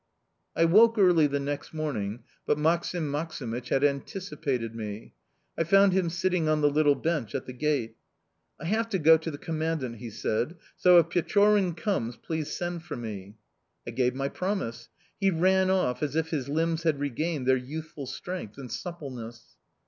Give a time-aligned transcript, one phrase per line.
[0.55, 5.13] I woke early the next morning, but Maksim Maksimych had anticipated me.
[5.55, 7.97] I found him sitting on the little bench at the gate.
[8.59, 12.81] "I have to go to the Commandant," he said, "so, if Pechorin comes, please send
[12.81, 13.35] for me."...
[13.85, 14.89] I gave my promise.
[15.19, 19.55] He ran off as if his limbs had regained their youthful strength and suppleness.